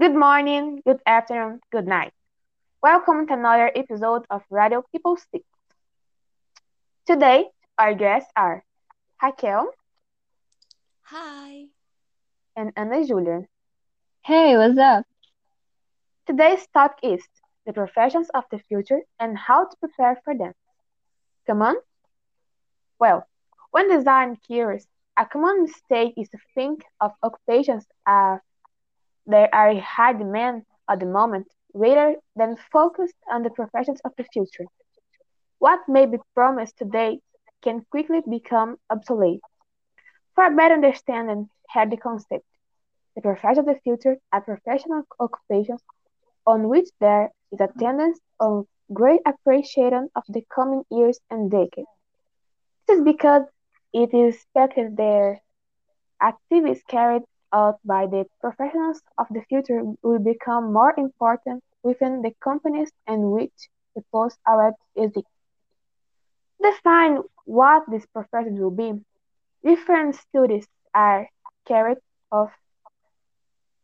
[0.00, 2.12] Good morning, good afternoon, good night.
[2.82, 5.44] Welcome to another episode of Radio People Stick.
[7.06, 8.64] Today, our guests are
[9.22, 9.72] Raquel
[11.02, 11.68] Hi.
[12.56, 13.46] and Ana Julia.
[14.22, 15.04] Hey, what's up?
[16.26, 17.28] Today's topic is
[17.66, 20.54] the professions of the future and how to prepare for them.
[21.46, 21.76] Come on?
[22.98, 23.26] Well,
[23.70, 24.86] when design curious,
[25.16, 28.40] a common mistake is to think of occupations as
[29.26, 34.24] there are high demand at the moment rather than focused on the professions of the
[34.24, 34.66] future.
[35.58, 37.20] What may be promised today
[37.62, 39.40] can quickly become obsolete.
[40.34, 42.44] For a better understanding of the concept,
[43.14, 45.82] the professions of the future are professional occupations
[46.46, 51.88] on which there is a tendency of great appreciation of the coming years and decades.
[52.86, 53.42] This is because
[53.92, 55.40] it is expected their
[56.22, 62.32] activities carried out by the professionals of the future will become more important within the
[62.42, 65.26] companies in which the post already exist.
[66.62, 68.92] Define what these professions will be,
[69.64, 71.28] different studies are
[71.66, 71.98] carried
[72.32, 72.50] out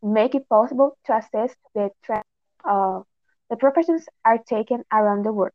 [0.01, 2.23] to make it possible to assess the trend
[2.63, 3.05] of
[3.49, 5.53] the professions are taken around the world.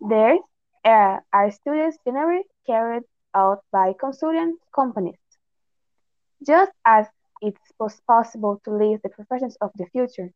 [0.00, 0.38] There
[0.84, 3.04] uh, are studies generally carried
[3.34, 5.18] out by consulting companies.
[6.46, 7.06] Just as
[7.40, 10.32] it is possible to list the professions of the future,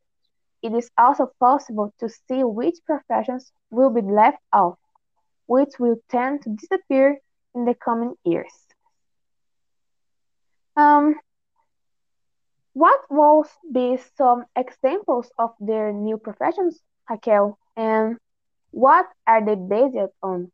[0.61, 4.79] it is also possible to see which professions will be left out,
[5.45, 7.19] which will tend to disappear
[7.53, 8.53] in the coming years.
[10.75, 11.15] Um,
[12.73, 18.17] what will be some examples of their new professions, Raquel, and
[18.71, 20.51] what are they based on?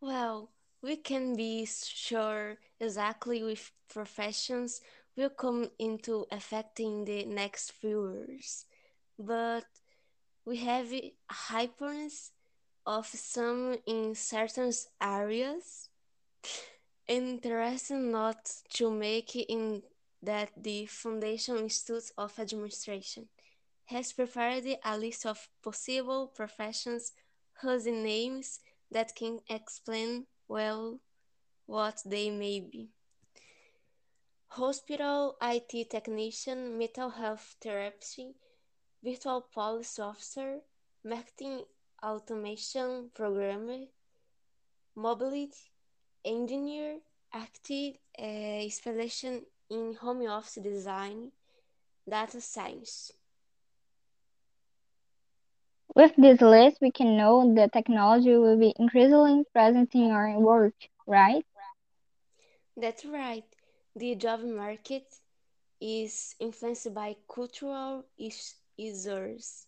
[0.00, 0.51] Well,
[0.82, 4.80] we can be sure exactly which professions
[5.16, 8.66] will come into effect in the next few years,
[9.18, 9.64] but
[10.44, 12.32] we have a hypothesis
[12.84, 15.88] of some in certain areas.
[17.06, 19.82] Interesting not to make in
[20.22, 23.28] that the Foundation Institute of Administration
[23.86, 27.12] has prepared a list of possible professions
[27.60, 31.00] whose names that can explain well
[31.66, 32.90] what they may be.
[34.48, 38.20] Hospital IT technician, mental health therapist,
[39.02, 40.60] virtual police officer,
[41.02, 41.62] marketing
[42.04, 43.84] automation programmer,
[44.94, 45.56] mobility
[46.22, 46.98] engineer,
[47.32, 51.32] active uh, specialization in home office design,
[52.06, 53.12] data science.
[55.94, 60.74] With this list, we can know that technology will be increasingly present in our work,
[61.06, 61.44] right?
[62.76, 63.44] That's right.
[63.94, 65.20] The job market
[65.80, 69.66] is influenced by cultural issues,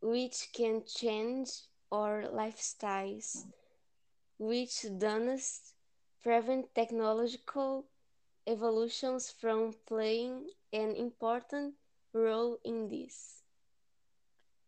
[0.00, 1.48] which can change
[1.92, 3.46] our lifestyles,
[4.38, 5.74] which thus
[6.22, 7.86] prevent technological
[8.46, 11.74] evolutions from playing an important
[12.12, 13.42] role in this.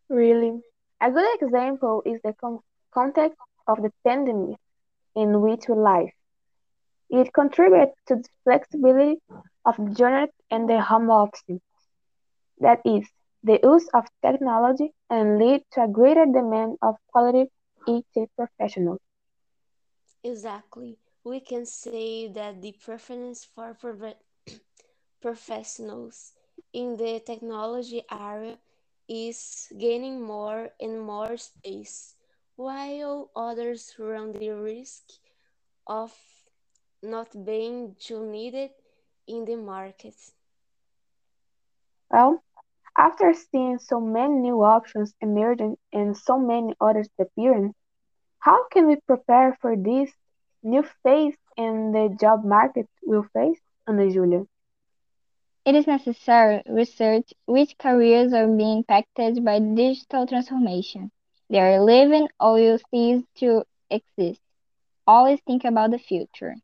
[0.09, 0.61] Really,
[1.01, 2.59] a good example is the con-
[2.93, 3.37] context
[3.67, 4.57] of the pandemic
[5.15, 6.09] in which we live.
[7.09, 9.21] It contributed to the flexibility
[9.65, 11.61] of the journey and the home office,
[12.59, 13.09] that is,
[13.43, 17.51] the use of technology, and lead to a greater demand of quality
[17.87, 18.99] IT professionals.
[20.23, 20.97] Exactly.
[21.23, 24.15] We can say that the preference for profe-
[25.21, 26.33] professionals
[26.73, 28.57] in the technology area
[29.07, 32.15] is gaining more and more space,
[32.55, 35.03] while others run the risk
[35.87, 36.13] of
[37.01, 38.71] not being too needed
[39.27, 40.15] in the market.
[42.09, 42.43] Well,
[42.97, 47.75] after seeing so many new options emerging and so many others appearing,
[48.39, 50.11] how can we prepare for this
[50.63, 54.45] new phase in the job market we'll face, Ana Julia?
[55.67, 61.11] It is necessary research which careers are being impacted by digital transformation.
[61.51, 64.41] They are leaving or will cease to exist.
[65.07, 66.55] Always think about the future.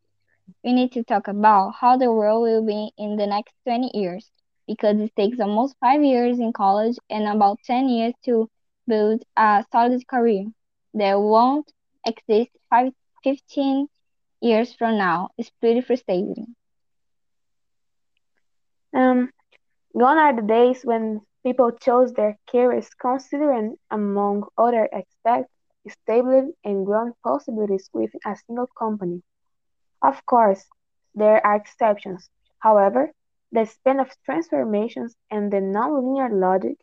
[0.63, 4.31] We need to talk about how the world will be in the next 20 years,
[4.67, 8.49] because it takes almost 5 years in college and about 10 years to
[8.87, 10.45] build a solid career
[10.95, 11.71] that won't
[12.05, 13.89] exist five, 15
[14.41, 15.29] years from now.
[15.37, 16.55] It's pretty frustrating.
[18.93, 19.31] Um,
[19.97, 25.51] gone are the days when people chose their careers considering, among other aspects,
[25.87, 29.21] stable and growth possibilities within a single company.
[30.01, 30.67] Of course,
[31.15, 32.29] there are exceptions.
[32.59, 33.11] However,
[33.51, 36.77] the span of transformations, and the nonlinear logic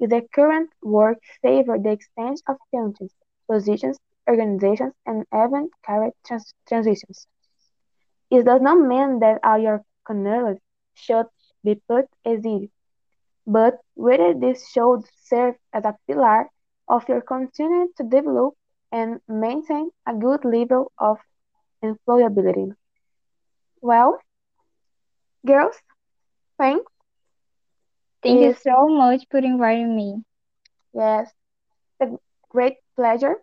[0.00, 3.14] in the current work favor the exchange of functions,
[3.46, 3.98] positions,
[4.28, 7.26] organizations, and even career trans- transitions.
[8.30, 10.58] It does not mean that all your kernels
[10.94, 11.26] should
[11.64, 12.70] be put aside,
[13.46, 16.50] but whether this should serve as a pillar
[16.88, 18.54] of your continuing to develop
[18.92, 21.18] and maintain a good level of
[21.82, 22.74] employability.
[23.80, 24.20] Well,
[25.46, 25.82] girls,
[26.58, 26.90] thanks.
[28.22, 30.22] Thank you so much for inviting me.
[30.92, 31.32] yes,
[32.00, 32.06] a
[32.50, 33.36] great pleasure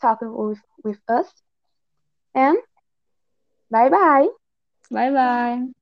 [0.00, 1.32] talking with, with us
[2.34, 2.56] and
[3.70, 4.28] bye bye.
[4.90, 5.48] Bye Bye.
[5.50, 5.74] bye.